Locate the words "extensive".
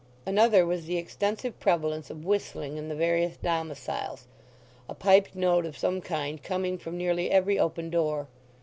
0.97-1.59